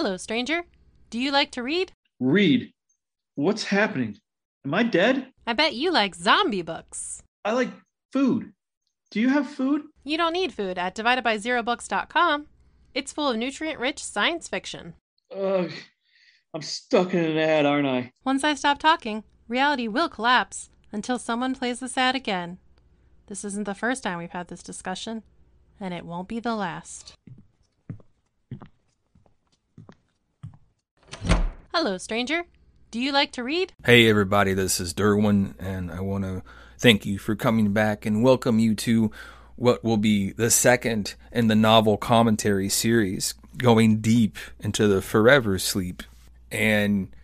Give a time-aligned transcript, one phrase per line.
[0.00, 0.62] Hello, stranger.
[1.10, 1.90] Do you like to read?
[2.20, 2.72] Read.
[3.34, 4.18] What's happening?
[4.64, 5.32] Am I dead?
[5.44, 7.24] I bet you like zombie books.
[7.44, 7.70] I like
[8.12, 8.52] food.
[9.10, 9.82] Do you have food?
[10.04, 12.46] You don't need food at dividedbyzerobooks.com.
[12.94, 14.94] It's full of nutrient rich science fiction.
[15.36, 15.72] Ugh.
[16.54, 18.12] I'm stuck in an ad, aren't I?
[18.24, 22.58] Once I stop talking, reality will collapse until someone plays this ad again.
[23.26, 25.24] This isn't the first time we've had this discussion,
[25.80, 27.14] and it won't be the last.
[31.80, 32.42] Hello, stranger.
[32.90, 33.72] Do you like to read?
[33.84, 36.42] Hey, everybody, this is Derwin, and I want to
[36.76, 39.12] thank you for coming back and welcome you to
[39.54, 45.56] what will be the second in the novel commentary series, going deep into the forever
[45.56, 46.02] sleep.
[46.50, 47.14] And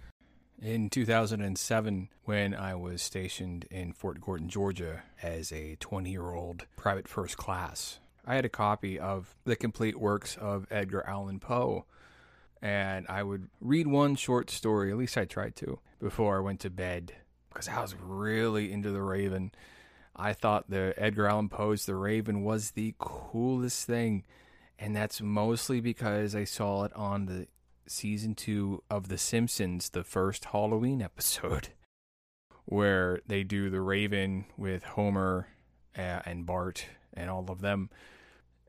[0.63, 6.67] in 2007, when I was stationed in Fort Gordon, Georgia, as a 20 year old
[6.77, 11.87] private first class, I had a copy of the complete works of Edgar Allan Poe.
[12.65, 16.61] And I would read one short story, at least I tried to, before I went
[16.61, 17.13] to bed,
[17.51, 19.53] because I was really into The Raven.
[20.17, 24.25] I thought the Edgar Allan Poe's The Raven was the coolest thing.
[24.79, 27.49] And that's mostly because I saw it on the
[27.87, 31.69] season two of The Simpsons, the first Halloween episode,
[32.65, 35.49] where they do the Raven with Homer
[35.99, 37.91] uh, and Bart and all of them.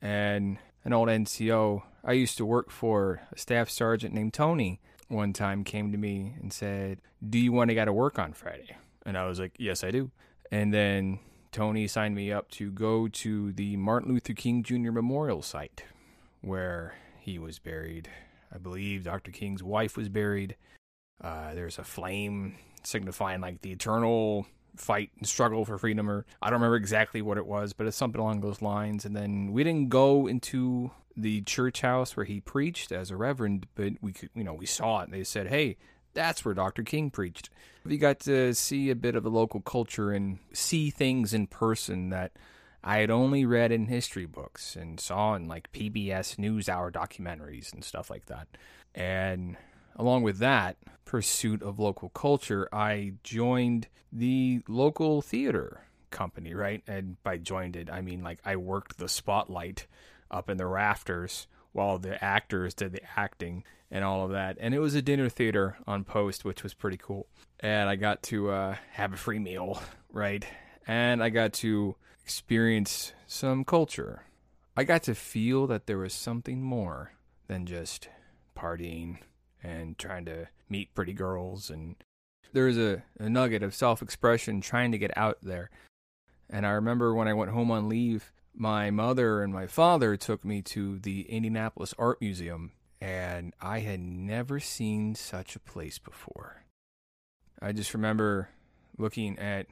[0.01, 5.33] And an old NCO I used to work for, a staff sergeant named Tony, one
[5.33, 8.77] time came to me and said, Do you want to go to work on Friday?
[9.05, 10.11] And I was like, Yes, I do.
[10.51, 11.19] And then
[11.51, 14.91] Tony signed me up to go to the Martin Luther King Jr.
[14.91, 15.83] Memorial Site
[16.41, 18.09] where he was buried
[18.55, 19.31] I believe Dr.
[19.31, 20.55] King's wife was buried.
[21.21, 24.45] Uh, there's a flame signifying like the eternal
[24.77, 27.97] fight and struggle for freedom, or I don't remember exactly what it was, but it's
[27.97, 29.05] something along those lines.
[29.05, 33.67] And then we didn't go into the church house where he preached as a reverend,
[33.75, 35.05] but we could, you know, we saw it.
[35.05, 35.77] And they said, "Hey,
[36.13, 36.83] that's where Dr.
[36.83, 37.49] King preached."
[37.85, 42.09] We got to see a bit of the local culture and see things in person
[42.09, 42.33] that
[42.83, 47.83] I had only read in history books and saw in like PBS NewsHour documentaries and
[47.83, 48.47] stuff like that.
[48.93, 49.57] And
[49.95, 56.81] along with that pursuit of local culture, I joined the local theater company, right?
[56.87, 59.87] And by joined it, I mean like I worked the spotlight
[60.31, 64.57] up in the rafters while the actors did the acting and all of that.
[64.59, 67.27] And it was a dinner theater on post, which was pretty cool.
[67.59, 70.45] And I got to uh, have a free meal, right?
[70.87, 74.23] And I got to experience some culture.
[74.77, 77.13] I got to feel that there was something more
[77.47, 78.09] than just
[78.57, 79.19] partying
[79.65, 81.69] and trying to meet pretty girls.
[81.69, 81.95] And
[82.53, 85.69] there was a, a nugget of self expression trying to get out there.
[86.49, 90.45] And I remember when I went home on leave, my mother and my father took
[90.45, 92.71] me to the Indianapolis Art Museum,
[93.01, 96.63] and I had never seen such a place before.
[97.61, 98.49] I just remember
[98.97, 99.67] looking at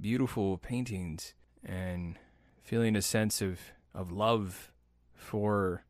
[0.00, 1.34] beautiful paintings
[1.64, 2.18] and
[2.62, 3.60] feeling a sense of,
[3.94, 4.72] of love
[5.14, 5.84] for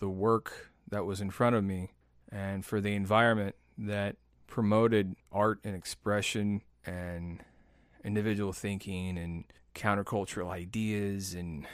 [0.00, 1.90] the work that was in front of me
[2.36, 4.16] and for the environment that
[4.46, 7.42] promoted art and expression and
[8.04, 11.66] individual thinking and countercultural ideas and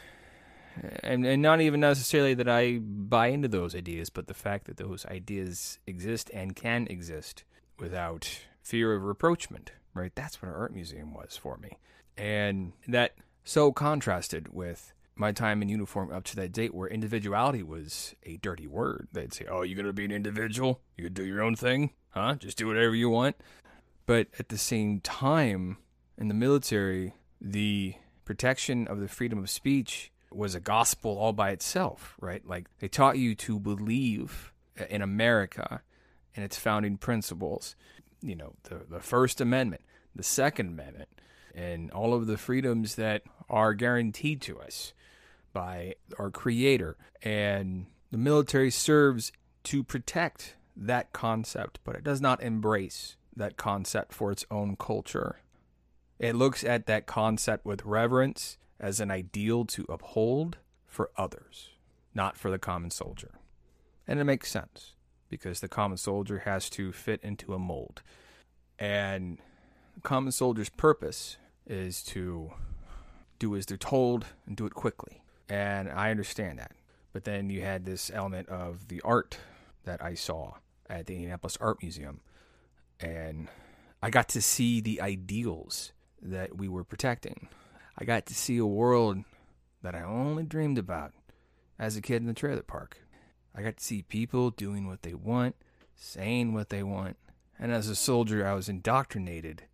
[1.02, 4.78] and and not even necessarily that I buy into those ideas, but the fact that
[4.78, 7.44] those ideas exist and can exist
[7.78, 10.12] without fear of reproachment, right?
[10.14, 11.78] That's what an art museum was for me.
[12.16, 17.62] And that so contrasted with my time in uniform up to that date where individuality
[17.62, 19.06] was a dirty word.
[19.12, 20.80] They'd say, Oh, you're going to be an individual?
[20.98, 21.90] You can do your own thing?
[22.10, 22.34] Huh?
[22.34, 23.36] Just do whatever you want?
[24.04, 25.78] But at the same time,
[26.18, 27.94] in the military, the
[28.24, 32.44] protection of the freedom of speech was a gospel all by itself, right?
[32.44, 34.52] Like they taught you to believe
[34.90, 35.82] in America
[36.34, 37.76] and its founding principles.
[38.20, 39.82] You know, the, the First Amendment,
[40.16, 41.08] the Second Amendment,
[41.54, 44.92] and all of the freedoms that are guaranteed to us
[45.52, 46.96] by our Creator.
[47.22, 49.32] And the military serves
[49.64, 55.40] to protect that concept, but it does not embrace that concept for its own culture.
[56.18, 61.70] It looks at that concept with reverence as an ideal to uphold for others,
[62.14, 63.32] not for the common soldier.
[64.06, 64.94] And it makes sense
[65.28, 68.02] because the common soldier has to fit into a mold.
[68.78, 69.38] And
[69.94, 72.52] the common soldier's purpose is to
[73.38, 75.22] do as they're told and do it quickly.
[75.48, 76.72] And I understand that.
[77.12, 79.38] But then you had this element of the art
[79.84, 80.54] that I saw
[80.88, 82.20] at the Indianapolis Art Museum.
[83.00, 83.48] And
[84.02, 87.48] I got to see the ideals that we were protecting.
[87.98, 89.18] I got to see a world
[89.82, 91.12] that I only dreamed about
[91.78, 92.98] as a kid in the trailer park.
[93.54, 95.56] I got to see people doing what they want,
[95.94, 97.16] saying what they want.
[97.58, 99.64] And as a soldier, I was indoctrinated.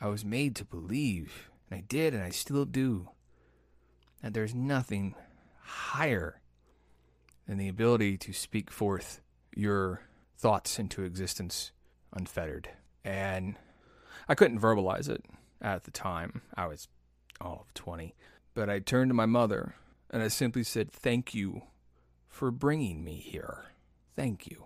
[0.00, 3.08] I was made to believe, and I did, and I still do,
[4.24, 5.14] that there's nothing
[5.60, 6.40] higher
[7.46, 9.20] than the ability to speak forth
[9.54, 10.00] your
[10.38, 11.72] thoughts into existence
[12.10, 12.70] unfettered.
[13.04, 13.56] And
[14.26, 15.26] I couldn't verbalize it
[15.60, 16.40] at the time.
[16.56, 16.88] I was
[17.38, 18.14] all of 20.
[18.54, 19.74] But I turned to my mother
[20.10, 21.60] and I simply said, Thank you
[22.26, 23.66] for bringing me here.
[24.16, 24.64] Thank you.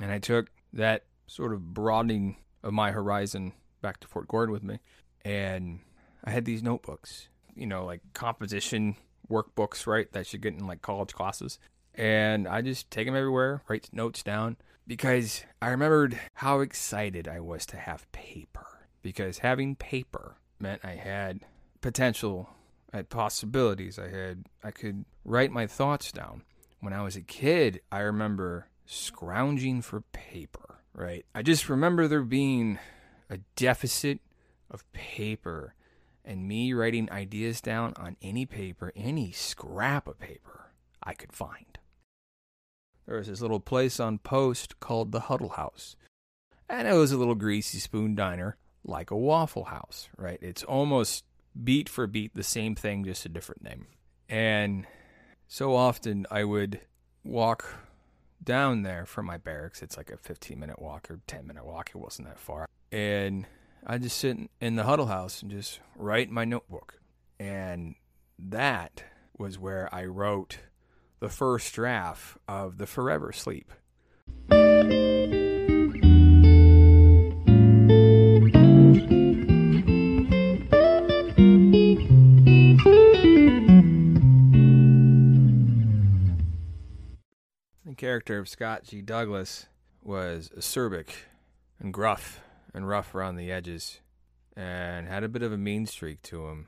[0.00, 4.64] And I took that sort of broadening of my horizon back to Fort Gordon with
[4.64, 4.80] me.
[5.24, 5.80] And
[6.24, 8.96] I had these notebooks, you know, like composition
[9.30, 10.10] workbooks, right?
[10.12, 11.58] That you get in like college classes.
[11.94, 14.56] And I just take them everywhere, write notes down
[14.86, 18.66] because I remembered how excited I was to have paper.
[19.02, 21.40] Because having paper meant I had
[21.80, 22.50] potential,
[22.92, 23.98] I had possibilities.
[23.98, 26.42] I had I could write my thoughts down.
[26.80, 31.24] When I was a kid, I remember scrounging for paper, right?
[31.34, 32.78] I just remember there being
[33.30, 34.20] a deficit
[34.70, 35.74] of paper
[36.24, 40.70] and me writing ideas down on any paper, any scrap of paper
[41.02, 41.78] I could find.
[43.06, 45.96] There was this little place on Post called the Huddle House.
[46.68, 50.38] And it was a little greasy spoon diner, like a Waffle House, right?
[50.40, 51.24] It's almost
[51.62, 53.86] beat for beat the same thing, just a different name.
[54.28, 54.86] And
[55.48, 56.80] so often I would
[57.24, 57.74] walk
[58.42, 59.82] down there from my barracks.
[59.82, 61.90] It's like a 15 minute walk or 10 minute walk.
[61.90, 62.68] It wasn't that far.
[62.90, 63.46] And
[63.84, 67.00] I just sit in the huddle house and just write my notebook.
[67.40, 67.96] And
[68.38, 69.02] that
[69.36, 70.58] was where I wrote
[71.18, 73.72] the first draft of the Forever Sleep.
[87.84, 89.02] The character of Scott G.
[89.02, 89.66] Douglas
[90.02, 91.08] was acerbic
[91.80, 92.40] and gruff
[92.74, 94.00] and rough around the edges
[94.56, 96.66] and had a bit of a mean streak to him.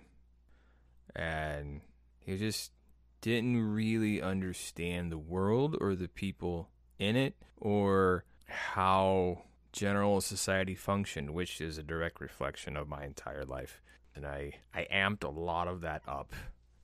[1.14, 1.82] And
[2.18, 2.72] he just
[3.20, 6.68] didn't really understand the world or the people
[6.98, 9.42] in it or how
[9.72, 13.80] general society functioned, which is a direct reflection of my entire life.
[14.14, 16.32] And I, I amped a lot of that up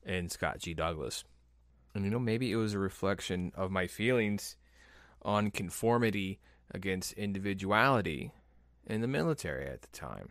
[0.03, 0.73] in Scott G.
[0.73, 1.23] Douglas.
[1.93, 4.57] And you know, maybe it was a reflection of my feelings
[5.21, 6.39] on conformity
[6.73, 8.31] against individuality
[8.85, 10.29] in the military at the time.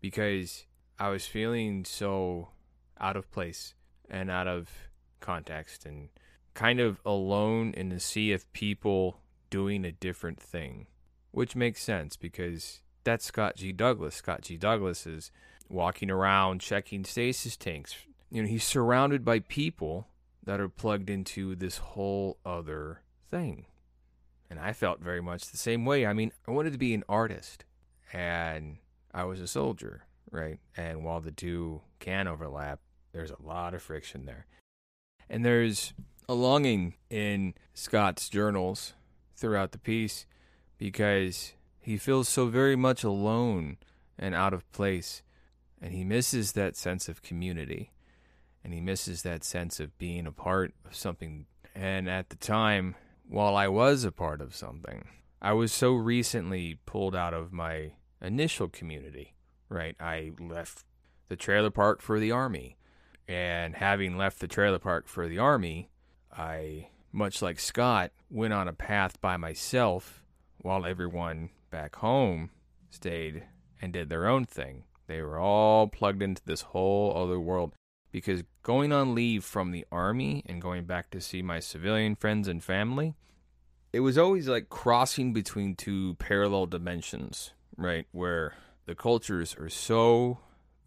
[0.00, 0.66] Because
[0.98, 2.48] I was feeling so
[3.00, 3.74] out of place
[4.10, 4.68] and out of
[5.20, 6.08] context and
[6.54, 9.18] kind of alone in the sea of people
[9.50, 10.86] doing a different thing,
[11.30, 13.72] which makes sense because that's Scott G.
[13.72, 14.16] Douglas.
[14.16, 14.56] Scott G.
[14.56, 15.30] Douglas is
[15.68, 17.94] walking around checking stasis tanks.
[18.30, 20.08] You know, he's surrounded by people
[20.44, 23.00] that are plugged into this whole other
[23.30, 23.66] thing.
[24.52, 26.04] And I felt very much the same way.
[26.04, 27.64] I mean, I wanted to be an artist
[28.12, 28.76] and
[29.14, 30.58] I was a soldier, right?
[30.76, 32.78] And while the two can overlap,
[33.12, 34.44] there's a lot of friction there.
[35.26, 35.94] And there's
[36.28, 38.92] a longing in Scott's journals
[39.34, 40.26] throughout the piece
[40.76, 43.78] because he feels so very much alone
[44.18, 45.22] and out of place.
[45.80, 47.90] And he misses that sense of community.
[48.62, 51.46] And he misses that sense of being a part of something.
[51.74, 52.96] And at the time,
[53.32, 55.06] while I was a part of something,
[55.40, 59.34] I was so recently pulled out of my initial community,
[59.70, 59.96] right?
[59.98, 60.84] I left
[61.28, 62.76] the trailer park for the army.
[63.26, 65.88] And having left the trailer park for the army,
[66.36, 70.22] I, much like Scott, went on a path by myself
[70.58, 72.50] while everyone back home
[72.90, 73.44] stayed
[73.80, 74.84] and did their own thing.
[75.06, 77.72] They were all plugged into this whole other world
[78.12, 82.46] because going on leave from the army and going back to see my civilian friends
[82.46, 83.14] and family,
[83.92, 88.06] it was always like crossing between two parallel dimensions, right?
[88.12, 88.54] Where
[88.86, 90.38] the cultures are so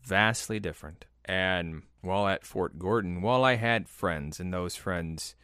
[0.03, 1.05] vastly different.
[1.25, 5.35] And while at Fort Gordon, while I had friends, and those friends,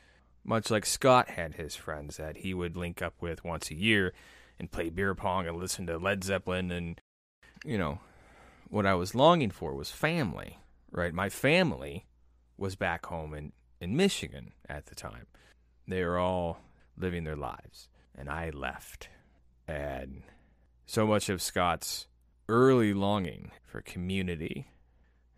[0.44, 4.14] much like Scott had his friends that he would link up with once a year
[4.60, 7.02] and play beer pong and listen to Led Zeppelin, and,
[7.66, 8.00] you know,
[8.70, 10.60] what I was longing for was family
[10.92, 11.14] right?
[11.14, 12.06] My family
[12.58, 15.28] was back home in, in Michigan at the time.
[15.88, 16.60] They were all
[16.98, 19.10] living their lives, and I left.
[19.68, 20.24] And
[20.86, 22.08] so much of Scott's
[22.48, 24.68] early longing for community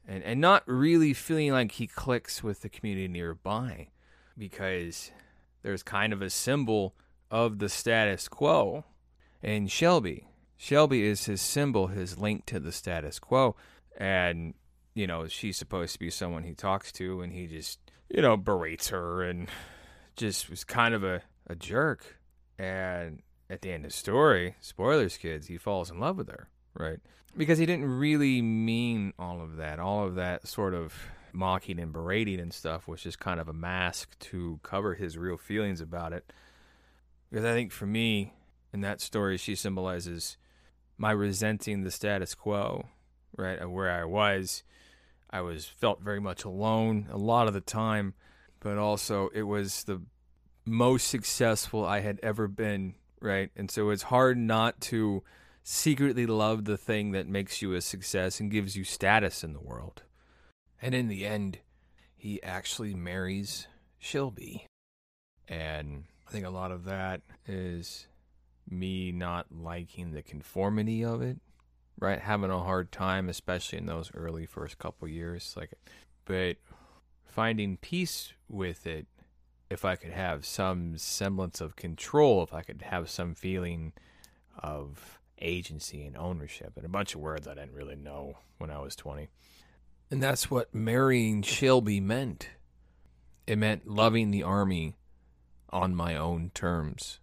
[0.08, 3.88] and, and not really feeling like he clicks with the community nearby
[4.38, 5.12] because
[5.62, 6.96] there's kind of a symbol
[7.32, 8.84] of the status quo.
[9.42, 13.56] And Shelby, Shelby is his symbol, his link to the status quo.
[13.98, 14.56] And
[14.94, 18.38] you know, she's supposed to be someone he talks to, and he just, you know,
[18.38, 19.48] berates her and
[20.16, 22.20] just was kind of a, a jerk.
[22.60, 26.50] And at the end of the story, spoilers, kids, he falls in love with her,
[26.74, 27.00] right?
[27.36, 29.80] Because he didn't really mean all of that.
[29.80, 30.94] All of that sort of
[31.32, 35.38] mocking and berating and stuff was just kind of a mask to cover his real
[35.38, 36.32] feelings about it.
[37.32, 38.34] Because I think for me,
[38.72, 40.38] in that story, she symbolizes
[40.98, 42.86] my resenting the status quo,
[43.36, 43.58] right?
[43.58, 44.64] Of where I was.
[45.34, 48.14] I was felt very much alone a lot of the time,
[48.60, 50.00] but also it was the
[50.64, 53.50] most successful I had ever been, right?
[53.56, 55.24] And so it's hard not to
[55.64, 59.60] secretly love the thing that makes you a success and gives you status in the
[59.60, 60.04] world.
[60.80, 61.58] And in the end,
[62.16, 64.68] he actually marries Shelby.
[65.48, 68.06] And I think a lot of that is
[68.70, 71.40] me not liking the conformity of it,
[72.00, 72.20] right?
[72.20, 75.54] Having a hard time, especially in those early first couple years.
[75.58, 75.74] Like,
[76.26, 76.58] but
[77.26, 79.08] finding peace with it
[79.70, 83.94] if I could have some semblance of control, if I could have some feeling
[84.60, 88.80] of agency and ownership, and a bunch of words I didn't really know when I
[88.80, 89.30] was 20.
[90.12, 92.50] And that's what marrying Shelby meant.
[93.48, 94.96] It meant loving the army
[95.72, 97.20] on my own terms.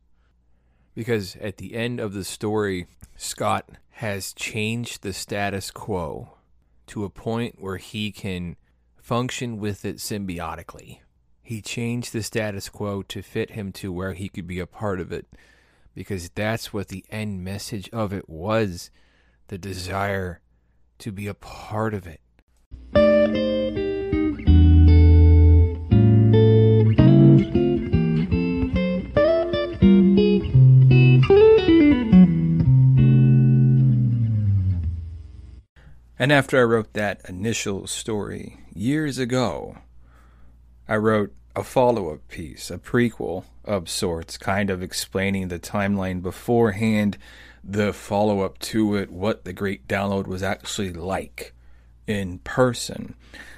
[0.95, 6.37] Because at the end of the story, Scott has changed the status quo
[6.89, 8.57] to a point where he can
[8.97, 11.01] function with it symbiotically.
[11.43, 15.01] He changed the status quo to fit him to where he could be a part
[15.01, 15.27] of it
[15.95, 18.91] because that's what the end message of it was
[19.49, 20.41] the desire
[20.99, 22.21] to be a part of it.
[36.21, 39.79] And after I wrote that initial story years ago,
[40.87, 46.21] I wrote a follow up piece, a prequel of sorts, kind of explaining the timeline
[46.21, 47.17] beforehand,
[47.65, 51.55] the follow up to it, what the Great Download was actually like
[52.07, 53.15] in person.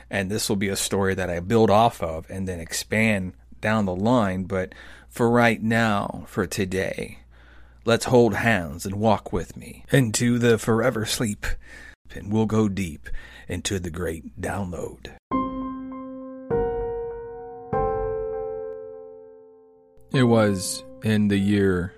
[0.08, 3.86] And this will be a story that I build off of and then expand down
[3.86, 4.44] the line.
[4.44, 4.72] But
[5.08, 7.18] for right now, for today,
[7.84, 11.44] let's hold hands and walk with me into the forever sleep
[12.16, 13.08] and we'll go deep
[13.48, 15.10] into the great download.
[20.12, 21.94] It was in the year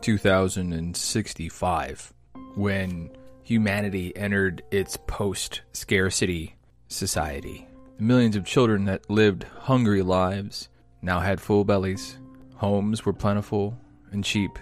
[0.00, 2.12] 2065
[2.56, 3.10] when
[3.44, 6.56] humanity entered its post scarcity
[6.88, 7.68] society.
[7.98, 10.68] The millions of children that lived hungry lives
[11.00, 12.18] now had full bellies,
[12.56, 13.78] homes were plentiful
[14.10, 14.58] and cheap.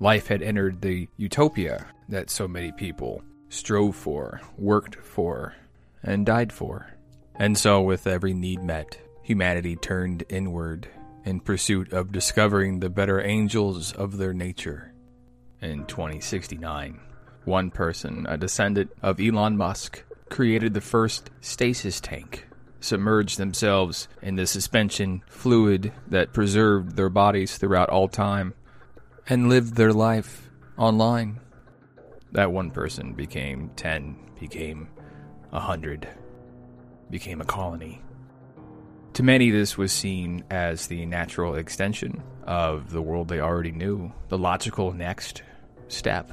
[0.00, 5.54] Life had entered the utopia that so many people strove for, worked for,
[6.02, 6.94] and died for.
[7.34, 10.88] And so, with every need met, humanity turned inward
[11.24, 14.92] in pursuit of discovering the better angels of their nature.
[15.60, 17.00] In 2069,
[17.44, 22.46] one person, a descendant of Elon Musk, created the first stasis tank,
[22.80, 28.54] submerged themselves in the suspension fluid that preserved their bodies throughout all time,
[29.28, 31.40] and lived their life online
[32.36, 34.88] that one person became 10, became
[35.52, 36.06] a 100,
[37.08, 38.02] became a colony.
[39.14, 44.12] To many, this was seen as the natural extension of the world they already knew,
[44.28, 45.44] the logical next
[45.88, 46.30] step.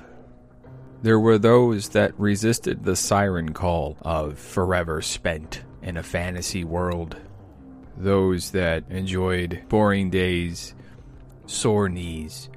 [1.04, 7.16] There were those that resisted the siren call of forever spent in a fantasy world,
[7.96, 10.76] those that enjoyed boring days,
[11.46, 12.50] sore knees,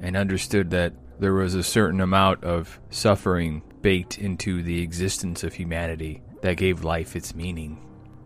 [0.00, 5.54] and understood that there was a certain amount of suffering baked into the existence of
[5.54, 7.78] humanity that gave life its meaning.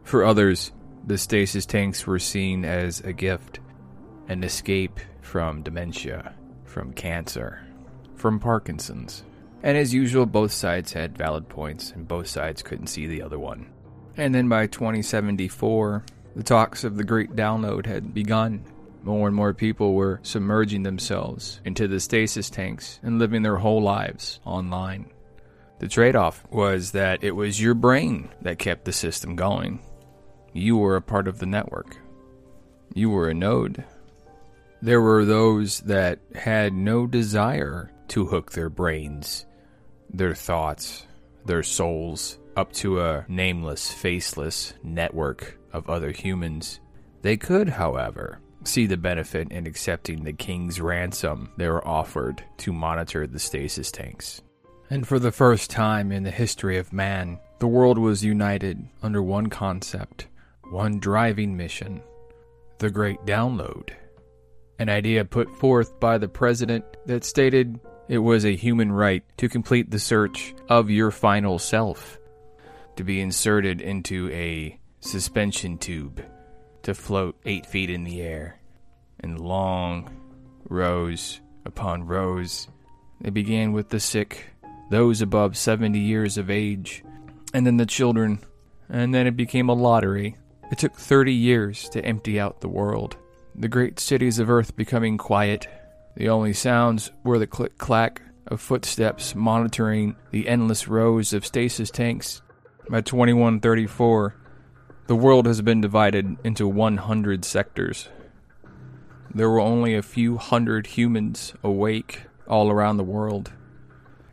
[0.05, 0.73] For others,
[1.05, 3.59] the stasis tanks were seen as a gift,
[4.29, 6.35] an escape from dementia,
[6.65, 7.67] from cancer,
[8.15, 9.25] from Parkinson's.
[9.63, 13.39] And as usual, both sides had valid points, and both sides couldn't see the other
[13.39, 13.67] one.
[14.17, 16.05] And then by 2074,
[16.37, 18.65] the talks of the Great Download had begun,
[19.05, 23.83] more and more people were submerging themselves into the stasis tanks and living their whole
[23.83, 25.07] lives online.
[25.79, 29.81] The trade off was that it was your brain that kept the system going.
[30.53, 31.97] You were a part of the network,
[32.95, 33.85] you were a node.
[34.81, 39.47] There were those that had no desire to hook their brains,
[40.11, 41.07] their thoughts,
[41.45, 46.81] their souls up to a nameless, faceless network of other humans.
[47.23, 52.73] They could, however, see the benefit in accepting the king's ransom they were offered to
[52.73, 54.43] monitor the stasis tanks.
[54.91, 59.23] And for the first time in the history of man, the world was united under
[59.23, 60.27] one concept,
[60.71, 62.03] one driving mission
[62.79, 63.89] the Great Download,
[64.79, 67.79] an idea put forth by the president that stated
[68.09, 72.19] it was a human right to complete the search of your final self,
[72.97, 76.23] to be inserted into a suspension tube,
[76.85, 78.61] to float eight feet in the air,
[79.23, 80.11] in long
[80.69, 82.69] rows upon rows.
[83.21, 84.51] They began with the sick,
[84.91, 87.03] those above 70 years of age,
[87.53, 88.39] and then the children,
[88.89, 90.37] and then it became a lottery.
[90.71, 93.17] It took 30 years to empty out the world.
[93.55, 95.67] The great cities of Earth becoming quiet.
[96.17, 101.91] The only sounds were the click clack of footsteps monitoring the endless rows of stasis
[101.91, 102.43] tanks.
[102.91, 104.35] By 2134,
[105.07, 108.09] the world has been divided into 100 sectors.
[109.35, 113.53] There were only a few hundred humans awake all around the world.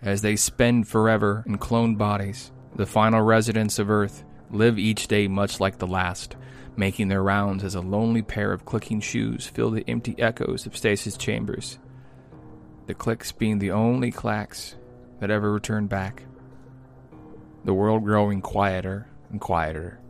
[0.01, 5.27] As they spend forever in cloned bodies, the final residents of Earth live each day
[5.27, 6.37] much like the last,
[6.77, 10.77] making their rounds as a lonely pair of clicking shoes fill the empty echoes of
[10.77, 11.79] stasis chambers.
[12.87, 14.75] The clicks being the only clacks
[15.19, 16.23] that ever return back.
[17.65, 20.00] The world growing quieter and quieter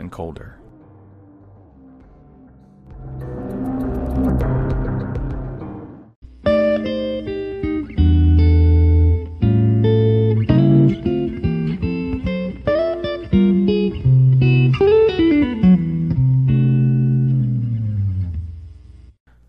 [0.00, 0.56] and colder.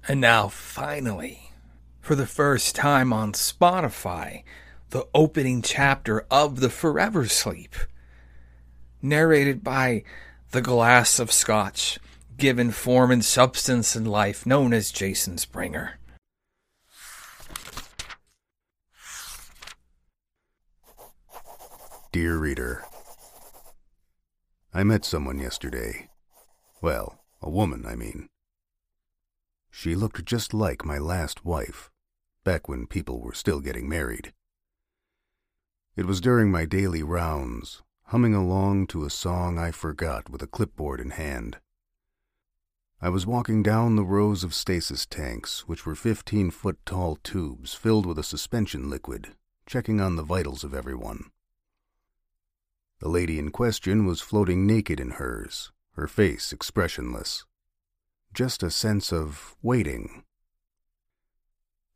[0.08, 1.54] And now, finally,
[2.02, 4.44] for the first time on Spotify,
[4.90, 7.76] the opening chapter of The Forever Sleep,
[9.02, 10.04] narrated by
[10.52, 11.98] the glass of scotch,
[12.38, 15.98] given form and substance and life, known as Jason Springer.
[22.12, 22.84] Dear reader,
[24.74, 26.10] I met someone yesterday.
[26.82, 28.28] Well, a woman, I mean.
[29.70, 31.90] She looked just like my last wife,
[32.44, 34.34] back when people were still getting married.
[35.96, 40.48] It was during my daily rounds, humming along to a song I forgot with a
[40.48, 41.60] clipboard in hand.
[43.02, 47.74] I was walking down the rows of stasis tanks, which were 15 foot tall tubes
[47.74, 49.30] filled with a suspension liquid,
[49.66, 51.32] checking on the vitals of everyone.
[53.00, 57.46] The lady in question was floating naked in hers, her face expressionless.
[58.34, 60.26] Just a sense of waiting.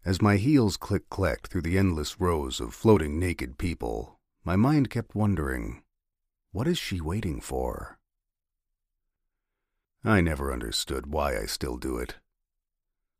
[0.05, 4.89] As my heels click clacked through the endless rows of floating naked people, my mind
[4.89, 5.81] kept wondering
[6.55, 7.97] what is she waiting for?
[10.05, 12.15] I never understood why I still do it.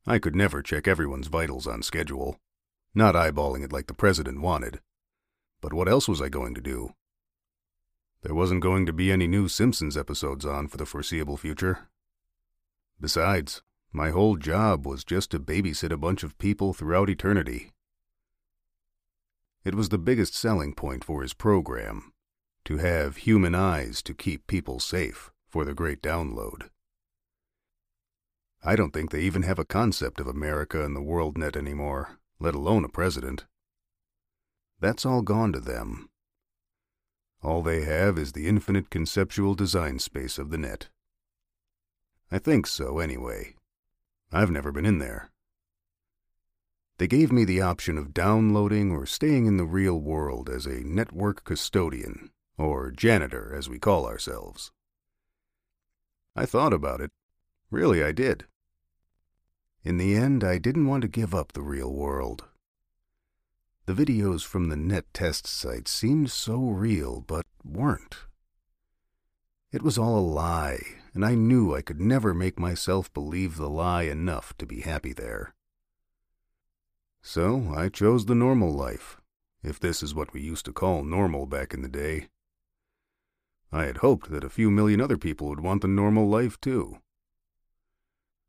[0.08, 2.39] I could never check everyone's vitals on schedule,
[2.93, 4.80] not eyeballing it like the president wanted.
[5.60, 6.93] But what else was I going to do?
[8.21, 11.89] There wasn't going to be any new Simpsons episodes on for the foreseeable future.
[13.02, 17.74] Besides, my whole job was just to babysit a bunch of people throughout eternity.
[19.65, 22.13] It was the biggest selling point for his program
[22.65, 26.69] to have human eyes to keep people safe for the great download.
[28.63, 32.17] I don't think they even have a concept of America and the world net anymore,
[32.39, 33.45] let alone a president.
[34.80, 36.10] That's all gone to them.
[37.43, 40.89] All they have is the infinite conceptual design space of the net.
[42.32, 43.54] I think so, anyway.
[44.32, 45.30] I've never been in there.
[46.97, 50.84] They gave me the option of downloading or staying in the real world as a
[50.84, 54.72] network custodian, or janitor, as we call ourselves.
[56.36, 57.12] I thought about it.
[57.72, 58.46] Really, I did.
[59.84, 62.46] In the end, I didn't want to give up the real world.
[63.86, 68.18] The videos from the net test site seemed so real, but weren't.
[69.72, 70.82] It was all a lie,
[71.13, 75.13] and I knew I could never make myself believe the lie enough to be happy
[75.13, 75.54] there.
[77.22, 79.22] So I chose the normal life,
[79.63, 82.30] if this is what we used to call normal back in the day.
[83.75, 86.99] I had hoped that a few million other people would want the normal life too.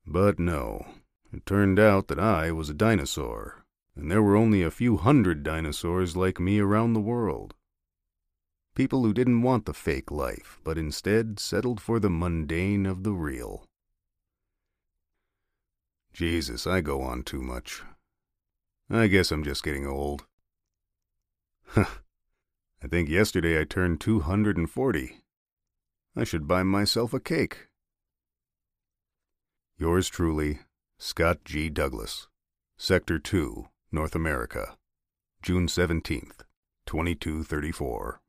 [0.06, 0.86] But no,
[1.32, 3.64] it turned out that I was a dinosaur,
[3.96, 7.54] and there were only a few hundred dinosaurs like me around the world.
[8.76, 13.12] People who didn't want the fake life, but instead settled for the mundane of the
[13.12, 13.66] real.
[16.12, 17.82] Jesus, I go on too much.
[18.88, 20.24] I guess I'm just getting old.
[22.86, 25.20] I think yesterday I turned 240.
[26.14, 27.66] I should buy myself a cake.
[29.76, 30.60] Yours truly,
[30.96, 31.68] Scott G.
[31.68, 32.28] Douglas,
[32.78, 34.76] Sector 2, North America,
[35.42, 36.44] June 17th,
[36.86, 38.20] 2234.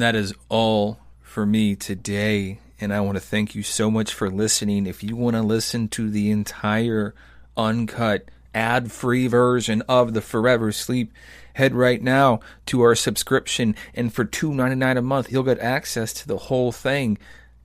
[0.00, 2.58] And that is all for me today.
[2.80, 4.86] And I want to thank you so much for listening.
[4.86, 7.14] If you want to listen to the entire
[7.54, 11.12] uncut, ad free version of the Forever Sleep,
[11.52, 13.76] head right now to our subscription.
[13.92, 17.18] And for $2.99 a month, you'll get access to the whole thing.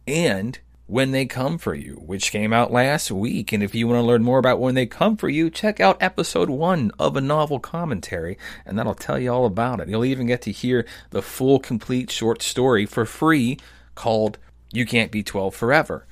[0.05, 3.51] And when They Come For You, which came out last week.
[3.51, 6.01] And if you want to learn more about When They Come For You, check out
[6.01, 9.89] episode one of a novel commentary, and that'll tell you all about it.
[9.89, 13.57] You'll even get to hear the full, complete short story for free
[13.95, 14.37] called
[14.71, 16.05] You Can't Be 12 Forever.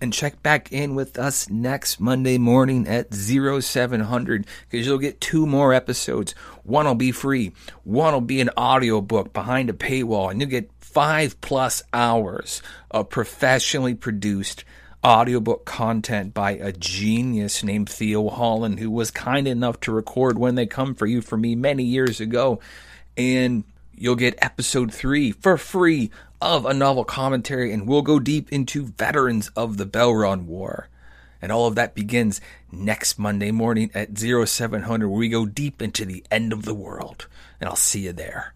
[0.00, 5.44] And check back in with us next Monday morning at 0700 because you'll get two
[5.44, 6.36] more episodes.
[6.62, 10.70] One will be free, one will be an audiobook behind a paywall, and you'll get
[10.98, 14.64] five plus hours of professionally produced
[15.04, 20.56] audiobook content by a genius named Theo Holland, who was kind enough to record When
[20.56, 22.58] They Come For You for me many years ago.
[23.16, 23.62] And
[23.94, 26.10] you'll get episode three for free
[26.42, 30.88] of a novel commentary, and we'll go deep into veterans of the Bell Run War.
[31.40, 32.40] And all of that begins
[32.72, 37.28] next Monday morning at 0700, where we go deep into the end of the world.
[37.60, 38.52] And I'll see you there.